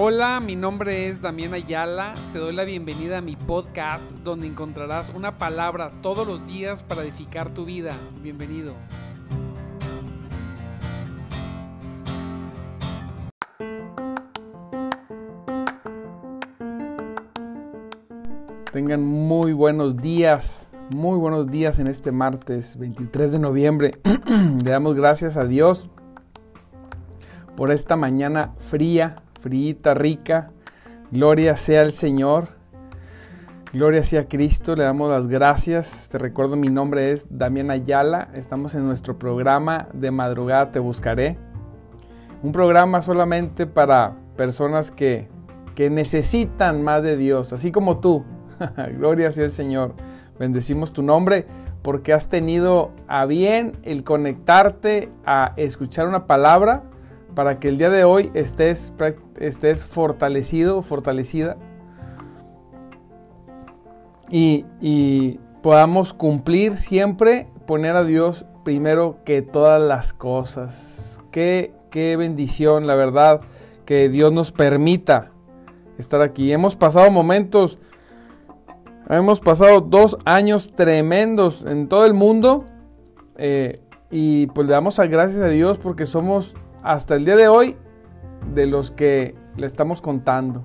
[0.00, 2.14] Hola, mi nombre es Damián Ayala.
[2.32, 7.02] Te doy la bienvenida a mi podcast donde encontrarás una palabra todos los días para
[7.02, 7.90] edificar tu vida.
[8.22, 8.74] Bienvenido.
[18.70, 23.98] Tengan muy buenos días, muy buenos días en este martes 23 de noviembre.
[24.64, 25.90] Le damos gracias a Dios
[27.56, 30.50] por esta mañana fría, frita, rica.
[31.10, 32.48] Gloria sea al Señor.
[33.72, 34.76] Gloria sea a Cristo.
[34.76, 36.08] Le damos las gracias.
[36.10, 38.28] Te recuerdo, mi nombre es Damián Ayala.
[38.34, 41.38] Estamos en nuestro programa de madrugada Te Buscaré.
[42.42, 45.28] Un programa solamente para personas que,
[45.74, 48.24] que necesitan más de Dios, así como tú.
[48.96, 49.94] Gloria sea al Señor.
[50.38, 51.46] Bendecimos tu nombre
[51.82, 56.84] porque has tenido a bien el conectarte a escuchar una palabra
[57.34, 58.92] para que el día de hoy estés,
[59.40, 61.56] estés fortalecido, fortalecida
[64.30, 71.20] y, y podamos cumplir siempre, poner a Dios primero que todas las cosas.
[71.30, 73.40] Qué, qué bendición, la verdad,
[73.84, 75.30] que Dios nos permita
[75.98, 76.52] estar aquí.
[76.52, 77.78] Hemos pasado momentos,
[79.08, 82.66] hemos pasado dos años tremendos en todo el mundo
[83.36, 87.76] eh, y pues le damos gracias a Dios porque somos hasta el día de hoy
[88.54, 90.64] de los que le estamos contando.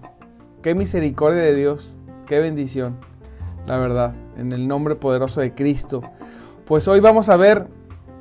[0.61, 1.95] Qué misericordia de Dios,
[2.27, 2.97] qué bendición,
[3.67, 6.01] la verdad, en el nombre poderoso de Cristo.
[6.65, 7.67] Pues hoy vamos a ver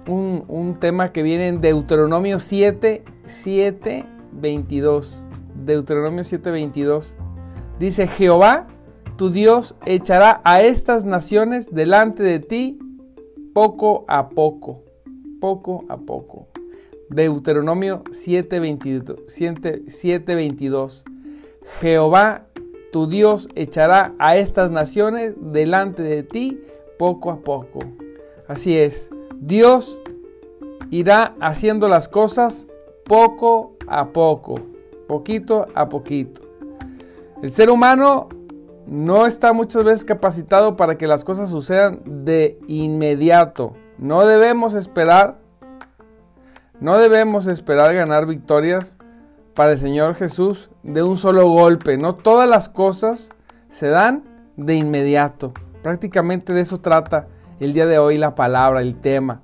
[0.08, 5.24] un, tema que viene en Deuteronomio 7, 7, 22.
[5.64, 7.16] Deuteronomio 7, 22.
[7.78, 8.66] Dice, Jehová,
[9.16, 12.78] tu Dios, echará a estas naciones delante de ti
[13.54, 14.82] poco a poco,
[15.40, 16.51] poco a poco.
[17.12, 21.04] Deuteronomio 7:22.
[21.80, 22.48] Jehová
[22.92, 26.60] tu Dios echará a estas naciones delante de ti
[26.98, 27.80] poco a poco.
[28.46, 30.00] Así es, Dios
[30.90, 32.68] irá haciendo las cosas
[33.04, 34.60] poco a poco,
[35.08, 36.42] poquito a poquito.
[37.42, 38.28] El ser humano
[38.86, 43.74] no está muchas veces capacitado para que las cosas sucedan de inmediato.
[43.96, 45.40] No debemos esperar
[46.82, 48.98] no debemos esperar ganar victorias
[49.54, 51.96] para el Señor Jesús de un solo golpe.
[51.96, 53.30] No todas las cosas
[53.68, 54.24] se dan
[54.56, 55.52] de inmediato.
[55.84, 57.28] Prácticamente de eso trata
[57.60, 59.42] el día de hoy la palabra, el tema.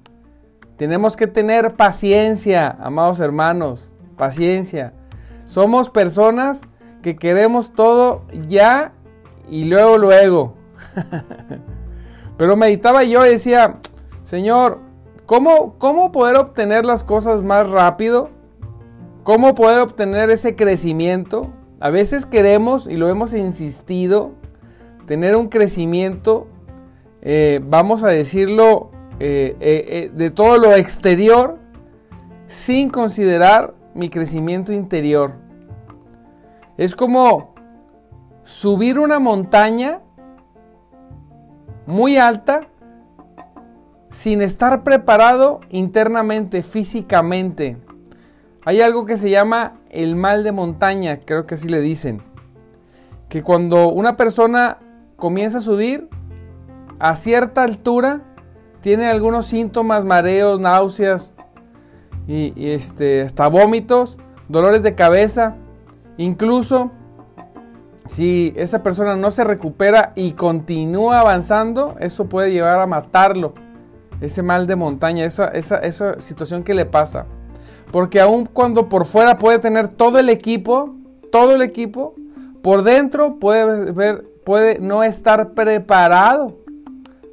[0.77, 4.93] Tenemos que tener paciencia, amados hermanos, paciencia.
[5.45, 6.63] Somos personas
[7.03, 8.95] que queremos todo ya
[9.49, 10.57] y luego, luego.
[12.37, 13.79] Pero meditaba yo y decía,
[14.25, 14.88] Señor,
[15.29, 18.31] ¿Cómo, poder obtener las cosas más rápido?
[19.25, 21.53] ¿Cómo poder obtener ese crecimiento?
[21.81, 24.33] A veces queremos, y lo hemos insistido,
[25.05, 26.47] tener un crecimiento,
[27.21, 28.91] eh, vamos a decirlo,
[29.21, 31.59] eh, eh, de todo lo exterior,
[32.47, 35.35] sin considerar mi crecimiento interior.
[36.79, 37.53] Es como
[38.45, 40.01] subir una montaña
[41.85, 42.67] muy alta
[44.11, 47.77] sin estar preparado internamente, físicamente.
[48.65, 52.23] Hay algo que se llama el mal de montaña, creo que así le dicen.
[53.29, 54.79] Que cuando una persona
[55.17, 56.09] comienza a subir
[56.99, 58.23] a cierta altura,
[58.81, 61.35] tiene algunos síntomas, mareos, náuseas
[62.27, 64.19] y, este, hasta vómitos,
[64.49, 65.57] dolores de cabeza.
[66.17, 66.91] Incluso
[68.07, 73.55] si esa persona no se recupera y continúa avanzando, eso puede llevar a matarlo
[74.21, 77.27] ese mal de montaña, esa, esa, situación que le pasa.
[77.93, 80.95] Porque aun cuando por fuera puede tener todo el equipo,
[81.31, 82.15] todo el equipo,
[82.63, 86.59] por dentro puede, ver, puede no estar preparado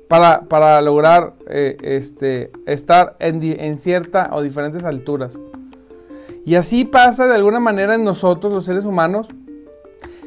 [0.07, 5.40] para, lograr eh, este, estar en, en cierta o diferentes alturas.
[6.46, 9.28] Y así pasa de alguna manera en nosotros, los seres humanos.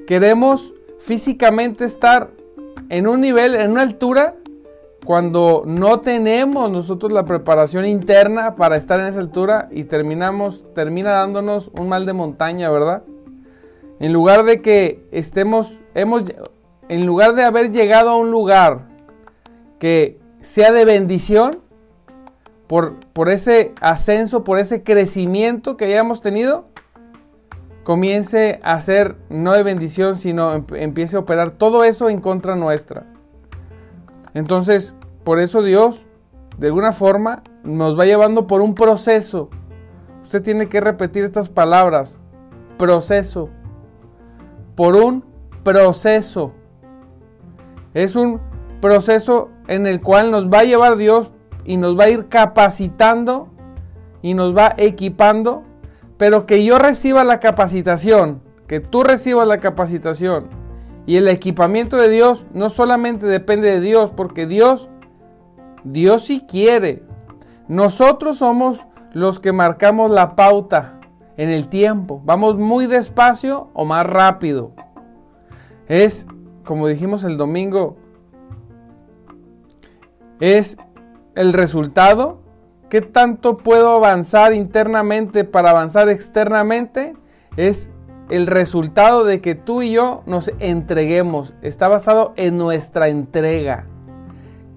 [0.07, 2.31] Queremos físicamente estar
[2.89, 4.35] en un nivel, en una altura
[5.05, 11.13] cuando no tenemos nosotros la preparación interna para estar en esa altura y terminamos, termina
[11.13, 13.05] dándonos un mal de montaña, ¿verdad?
[14.01, 16.25] En lugar de que estemos, hemos,
[16.89, 18.89] en lugar de haber llegado a un lugar
[19.79, 21.61] que sea de bendición,
[22.67, 26.67] por, por ese ascenso, por ese crecimiento que hayamos tenido,
[27.83, 33.07] comience a ser no de bendición, sino empiece a operar todo eso en contra nuestra.
[34.39, 34.95] Entonces,
[35.25, 36.07] por eso Dios,
[36.59, 39.51] de alguna forma, nos va llevando por un proceso.
[40.23, 42.21] Usted tiene que repetir estas palabras.
[42.77, 43.51] Proceso,
[44.77, 45.25] por un
[45.65, 46.53] proceso.
[47.95, 48.41] Es un
[48.81, 51.33] proceso en el cual nos va a llevar Dios
[51.65, 53.49] y nos va a ir capacitando
[54.23, 55.65] y nos va equipando,
[56.17, 60.68] pero que yo reciba la capacitación, que tú recibas la capacitación
[61.09, 64.91] y el equipamiento de Dios no solamente depende de Dios, porque Dios,
[65.83, 67.03] Dios sí quiere.
[67.67, 71.01] Nosotros somos los que marcamos la pauta
[71.39, 72.21] en el tiempo.
[72.27, 74.75] Vamos muy despacio o más rápido.
[75.87, 76.27] Es,
[76.63, 77.97] como dijimos el domingo,
[80.41, 80.77] es
[81.35, 82.43] el resultado.
[82.91, 87.17] ¿Qué tanto puedo avanzar internamente para avanzar externamente?
[87.57, 87.89] Es
[88.31, 91.55] el resultado de que tú y yo nos entreguemos.
[91.63, 93.87] Está basado en nuestra entrega.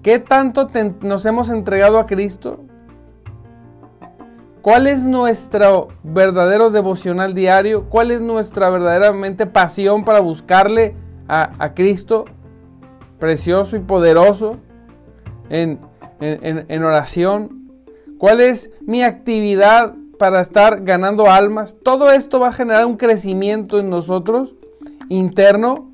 [0.02, 0.66] ¿Qué tanto
[1.02, 2.64] nos hemos entregado a Cristo?
[4.62, 7.88] ¿Cuál es nuestro verdadero devocional diario?
[7.88, 10.94] ¿Cuál es nuestra verdaderamente pasión para buscarle
[11.26, 12.26] a, Cristo
[13.18, 14.58] precioso y poderoso
[15.50, 15.80] en,
[16.84, 17.70] oración?
[18.18, 21.74] ¿Cuál es mi actividad para estar ganando almas?
[21.82, 24.54] Todo esto va a generar un crecimiento en nosotros
[25.08, 25.90] interno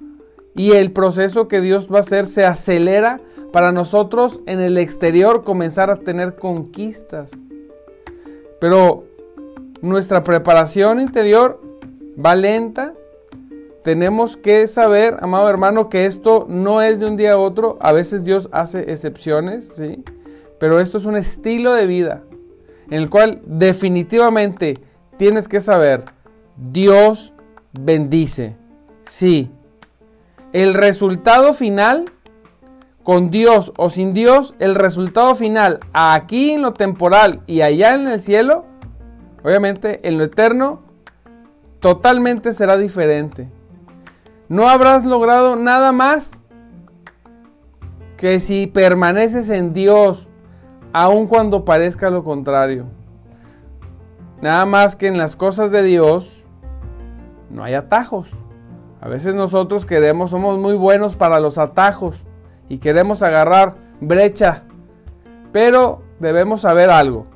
[0.54, 3.22] y el proceso que Dios va a hacer se acelera
[3.54, 7.30] para nosotros en el exterior comenzar a tener conquistas.
[8.60, 9.06] Pero
[9.80, 11.62] nuestra preparación interior
[12.22, 12.92] va lenta.
[13.82, 17.78] Tenemos que saber, amado hermano, que esto no es de un día a otro.
[17.80, 20.04] A veces Dios hace excepciones, ¿sí?
[20.60, 22.24] Pero esto es un estilo de vida
[22.90, 24.78] en el cual definitivamente
[25.16, 26.04] tienes que saber,
[26.56, 27.34] Dios
[27.72, 28.56] bendice.
[29.02, 29.50] Sí.
[30.52, 32.12] El resultado final,
[33.02, 38.08] con Dios o sin Dios, el resultado final aquí en lo temporal y allá en
[38.08, 38.64] el cielo,
[39.42, 40.82] obviamente en lo eterno,
[41.80, 43.50] totalmente será diferente.
[44.48, 46.42] No habrás logrado nada más
[48.16, 50.28] que si permaneces en Dios,
[50.92, 52.86] aun cuando parezca lo contrario.
[54.40, 56.46] Nada más que en las cosas de Dios
[57.50, 58.30] no hay atajos.
[59.00, 62.26] A veces nosotros queremos, somos muy buenos para los atajos
[62.68, 64.64] y queremos agarrar brecha.
[65.52, 67.26] Pero debemos saber algo.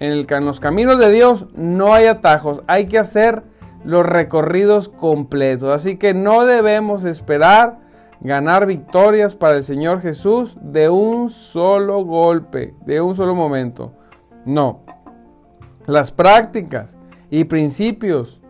[0.00, 2.62] En, en los caminos de Dios no hay atajos.
[2.66, 3.44] Hay que hacer
[3.84, 5.72] los recorridos completos.
[5.72, 7.80] Así que no debemos esperar
[8.20, 13.92] ganar victorias para el Señor Jesús de un solo golpe, de un solo momento.
[14.44, 14.84] No.
[15.86, 16.96] Las prácticas
[17.30, 18.40] y principios.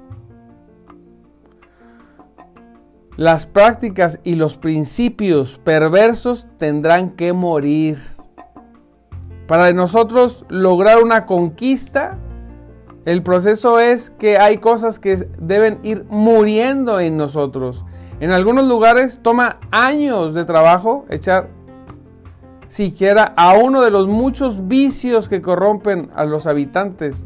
[3.16, 7.98] Las prácticas y los principios perversos tendrán que morir.
[9.48, 12.18] Para nosotros lograr una conquista,
[13.04, 17.84] el proceso es que hay cosas que deben ir muriendo en nosotros.
[18.20, 21.50] En algunos lugares toma años de trabajo echar
[22.66, 27.24] siquiera a uno de los muchos vicios que corrompen a los habitantes,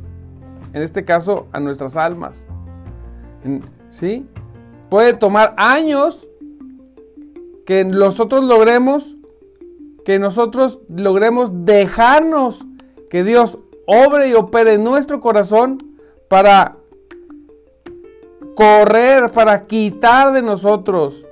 [0.73, 2.47] en este caso a nuestras almas.
[3.89, 4.27] ¿Sí?
[4.91, 6.29] Puede tomar años
[7.65, 9.17] que nosotros logremos,
[10.05, 12.67] que nosotros logremos dejarnos
[13.09, 15.97] que Dios obre y opere en nuestro corazón
[16.29, 16.77] para
[18.55, 21.27] correr para quitar de nosotros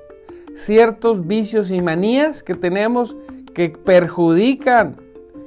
[0.55, 3.17] ciertos vicios y manías que tenemos
[3.55, 4.97] que perjudican,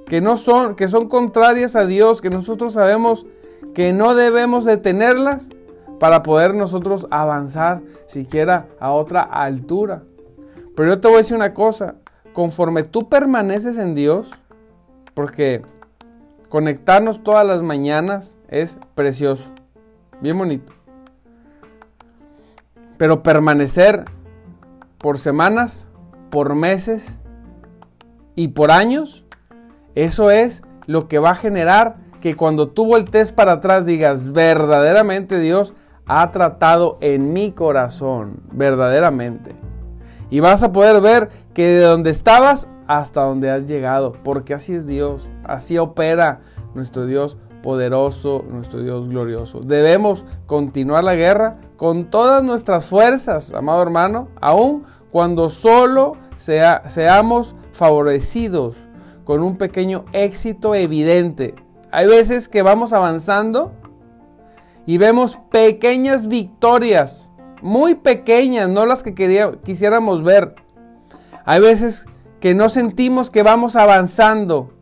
[0.06, 3.26] que no son, que son contrarias a Dios, que nosotros sabemos
[3.74, 5.50] que no debemos detenerlas
[6.00, 10.04] para poder nosotros avanzar siquiera a otra altura.
[10.76, 11.96] Pero yo te voy a decir una cosa,
[12.34, 14.32] conforme tú permaneces en Dios,
[15.14, 15.62] porque
[16.50, 19.52] conectarnos todas las mañanas es precioso,
[20.22, 20.74] bien bonito.
[23.04, 24.06] Pero permanecer
[24.98, 25.90] por semanas,
[26.32, 27.20] por meses
[28.34, 29.26] y por años,
[29.94, 35.38] eso es lo que va a generar que cuando tú voltees para atrás digas, verdaderamente
[35.40, 35.74] Dios
[36.06, 39.54] ha tratado en mi corazón, verdaderamente.
[40.30, 44.76] Y vas a poder ver que de donde estabas hasta donde has llegado, porque así
[44.76, 46.40] es Dios, así opera
[46.74, 49.62] nuestro Dios poderoso, nuestro Dios glorioso.
[49.62, 58.88] Debemos continuar la guerra con todas nuestras fuerzas, amado hermano, aun cuando solo seamos favorecidos
[59.24, 61.56] con un pequeño éxito evidente.
[61.92, 63.72] Hay veces que vamos avanzando
[64.86, 69.14] y vemos pequeñas victorias, muy pequeñas, no las que
[69.64, 70.56] quisiéramos ver.
[71.46, 72.06] Hay veces
[72.42, 74.74] que no sentimos que vamos avanzando,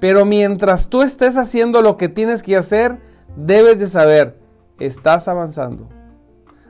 [0.00, 2.98] pero mientras tú estés haciendo lo que tienes que hacer,
[3.36, 4.38] debes de saber,
[4.78, 5.88] estás avanzando.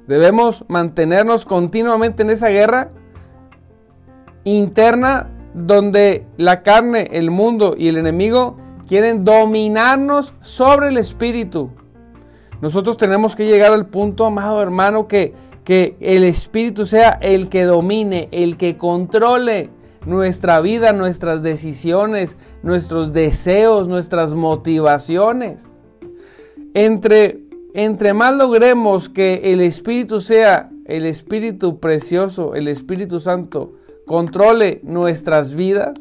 [0.06, 2.90] Debemos mantenernos continuamente en esa guerra
[4.44, 8.56] interna donde la carne, el mundo y el enemigo
[8.86, 11.70] quieren dominarnos sobre el espíritu.
[12.60, 17.64] Nosotros tenemos que llegar al punto, amado hermano, que, que el espíritu sea el que
[17.64, 19.70] domine, el que controle
[20.08, 25.70] nuestra vida, nuestras decisiones, nuestros deseos, nuestras motivaciones.
[26.74, 27.40] Entre,
[27.74, 33.74] entre más logremos que el espíritu sea el espíritu precioso, el Espíritu Santo,
[34.06, 36.00] controle nuestras vidas,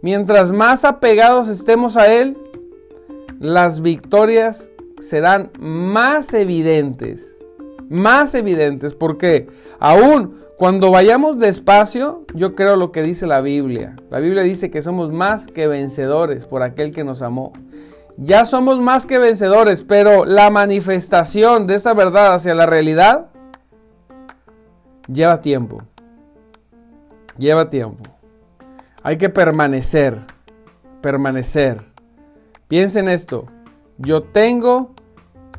[0.00, 2.38] mientras más apegados estemos a Él,
[3.40, 7.44] las victorias serán más evidentes,
[7.88, 9.48] más evidentes, porque
[9.80, 13.96] aún cuando vayamos despacio, yo creo lo que dice la Biblia.
[14.10, 17.54] La Biblia dice que somos más que vencedores por aquel que nos amó.
[18.18, 23.28] Ya somos más que vencedores, pero la manifestación de esa verdad hacia la realidad
[25.10, 25.82] lleva tiempo.
[27.38, 28.04] Lleva tiempo.
[29.02, 30.18] Hay que permanecer,
[31.00, 31.80] permanecer.
[32.68, 33.46] Piensen esto,
[33.96, 34.90] yo tengo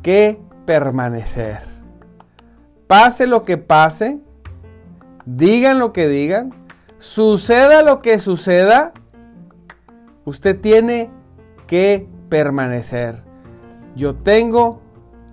[0.03, 1.63] que permanecer.
[2.86, 4.20] Pase lo que pase,
[5.25, 6.54] digan lo que digan,
[6.98, 8.94] suceda lo que suceda,
[10.25, 11.10] usted tiene
[11.68, 13.24] que permanecer.
[13.96, 14.82] Yo tengo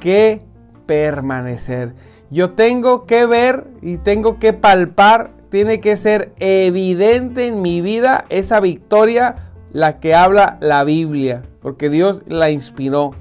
[0.00, 0.44] que
[0.86, 1.94] permanecer.
[2.30, 8.26] Yo tengo que ver y tengo que palpar, tiene que ser evidente en mi vida
[8.28, 13.12] esa victoria, la que habla la Biblia, porque Dios la inspiró.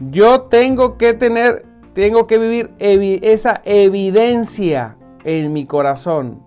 [0.00, 1.64] Yo tengo que tener,
[1.96, 6.42] tengo que vivir esa evidencia en mi corazón.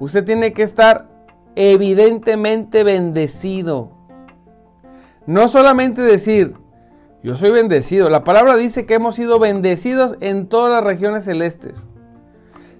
[0.00, 1.10] Usted tiene que estar
[1.56, 3.92] evidentemente bendecido.
[5.26, 6.54] No solamente decir,
[7.22, 8.08] yo soy bendecido.
[8.08, 11.90] La palabra dice que hemos sido bendecidos en todas las regiones celestes.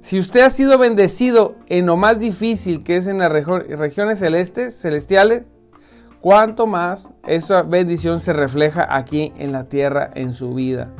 [0.01, 4.81] Si usted ha sido bendecido en lo más difícil que es en las regiones celestes,
[4.81, 5.43] celestiales,
[6.23, 10.91] cuánto más esa bendición se refleja aquí en la tierra, en su vida.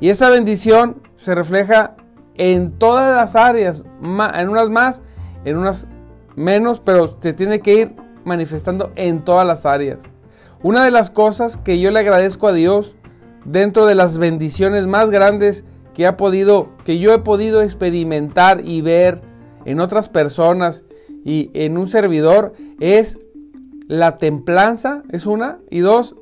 [0.00, 1.96] Y esa bendición se refleja
[2.34, 5.02] en todas las áreas, en unas más,
[5.44, 5.86] en unas
[6.36, 10.04] menos, pero se tiene que ir manifestando en todas las áreas.
[10.62, 12.96] Una de las cosas que yo le agradezco a Dios
[13.44, 15.64] dentro de las bendiciones más grandes
[15.94, 19.22] que ha podido que yo he podido experimentar y ver
[19.64, 20.84] en otras personas
[21.24, 23.18] y en un servidor es
[23.90, 25.58] la templanza es una.
[25.68, 26.14] Y dos,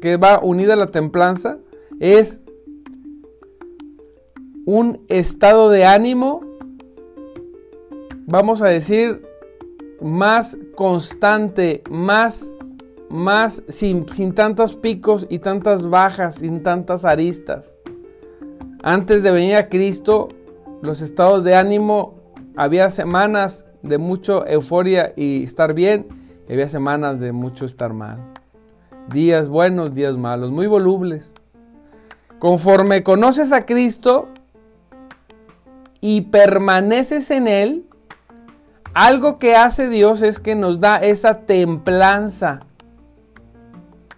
[0.00, 1.58] que va unida a la templanza,
[2.00, 2.40] es
[4.64, 6.42] un estado de ánimo,
[8.26, 9.22] vamos a decir,
[10.00, 12.54] más constante, más,
[13.08, 17.78] más sin, sin tantos picos y tantas bajas, sin tantas aristas.
[18.82, 20.28] Antes de venir a Cristo,
[20.80, 22.14] los estados de ánimo,
[22.56, 26.06] había semanas de mucha euforia y estar bien,
[26.48, 28.18] había semanas de mucho estar mal.
[29.12, 31.32] Días buenos, días malos, muy volubles.
[32.38, 34.28] Conforme conoces a Cristo
[36.02, 37.86] y permaneces en Él,
[38.92, 42.66] algo que hace Dios es que nos da esa templanza.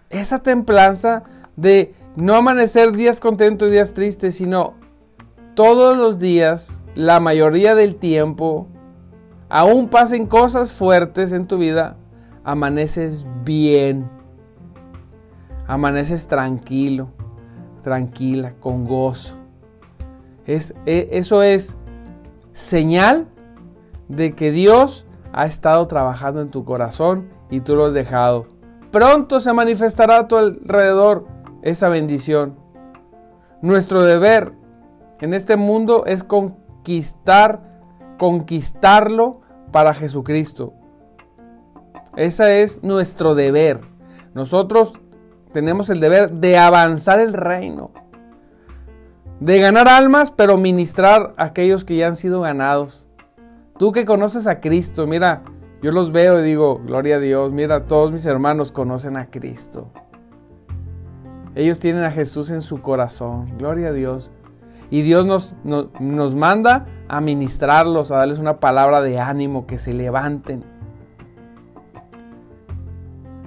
[0.09, 1.23] Esa templanza
[1.55, 4.73] de no amanecer días contentos y días tristes, sino
[5.53, 8.67] todos los días, la mayoría del tiempo,
[9.47, 11.97] aún pasen cosas fuertes en tu vida,
[12.43, 14.09] amaneces bien,
[15.67, 17.11] amaneces tranquilo,
[17.83, 19.44] tranquila, con gozo.
[20.45, 21.77] Es, e, eso es
[22.53, 23.27] señal
[24.07, 28.47] de que Dios ha estado trabajando en tu corazón y tú lo has dejado.
[28.91, 31.27] Pronto se manifestará a tu alrededor
[31.61, 32.57] esa bendición.
[33.61, 34.53] Nuestro deber
[35.19, 37.61] en este mundo es conquistar,
[38.17, 40.73] conquistarlo para Jesucristo.
[42.15, 43.81] Ese es nuestro deber.
[44.33, 45.01] Nosotros
[45.51, 47.91] tenemos el deber de avanzar el reino.
[49.39, 53.05] De ganar almas, pero ministrar a aquellos que ya han sido ganados.
[53.77, 55.43] Tú que conoces a Cristo, mira,
[55.81, 59.91] yo los veo y digo, gloria a Dios, mira, todos mis hermanos conocen a Cristo.
[61.55, 64.31] Ellos tienen a Jesús en su corazón, gloria a Dios.
[64.89, 69.93] Y Dios nos, nos, manda a ministrarlos, a darles una palabra de ánimo, que se
[69.93, 70.63] levanten.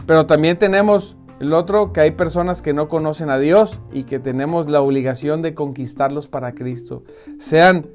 [0.06, 4.18] Pero también tenemos el otro, que hay personas que no conocen a Dios y que
[4.18, 7.04] tenemos la obligación de conquistarlos para Cristo.
[7.38, 7.86] Sean,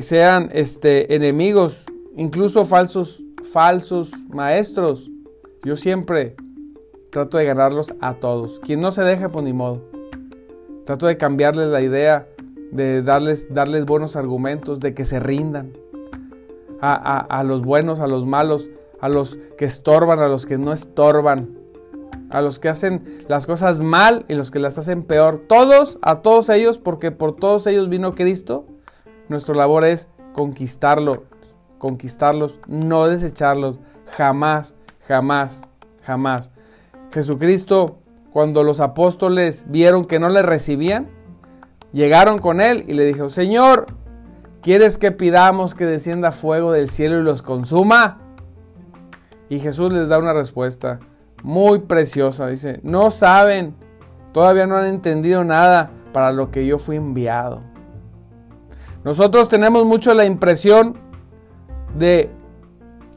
[0.00, 5.10] sean este, enemigos, incluso falsos, falsos maestros.
[5.62, 6.36] Yo siempre
[7.10, 8.60] trato de ganarlos a todos.
[8.60, 9.82] Quien no se deja, pues ni modo.
[10.84, 12.28] Trato de cambiarles la idea,
[12.70, 15.72] de darles, darles buenos argumentos, de que se rindan.
[16.86, 18.68] A, los buenos, a los malos,
[19.00, 21.63] a los que estorban, a los que no estorban,
[22.34, 25.44] a los que hacen las cosas mal y los que las hacen peor.
[25.48, 28.66] Todos, a todos ellos, porque por todos ellos vino Cristo.
[29.28, 31.26] Nuestra labor es conquistarlo,
[31.78, 33.78] conquistarlos, no desecharlos,
[34.16, 34.74] jamás,
[35.06, 35.62] jamás,
[36.02, 36.50] jamás.
[37.12, 37.98] Jesucristo,
[38.32, 41.08] cuando los apóstoles vieron que no le recibían,
[41.92, 43.86] llegaron con él y le dijo, Señor,
[44.60, 48.18] ¿quieres que pidamos que descienda fuego del cielo y los consuma?
[49.48, 50.98] Y Jesús les da una respuesta
[51.44, 52.48] muy preciosa.
[52.48, 53.76] Dice, no saben,
[54.32, 57.62] todavía no han entendido nada para lo que yo fui enviado.
[59.04, 60.96] Nosotros tenemos mucho la impresión
[61.96, 62.30] de,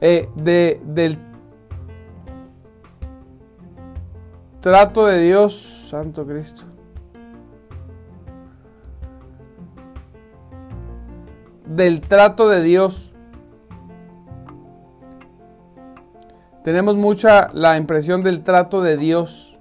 [0.01, 1.17] eh, de, del
[4.59, 6.63] trato de Dios, Santo Cristo.
[11.65, 13.13] Del trato de Dios.
[16.67, 19.57] Tenemos mucha la impresión del trato de Dios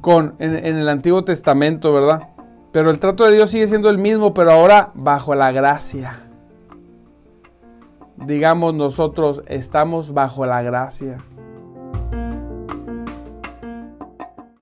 [0.00, 2.28] con en, en el Antiguo Testamento, ¿verdad?
[2.70, 6.20] Pero el trato de Dios sigue siendo el mismo, pero ahora bajo la gracia.
[8.16, 11.24] Digamos nosotros estamos bajo la gracia.